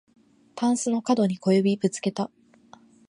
[0.55, 2.31] たんすのかどに小指ぶつけた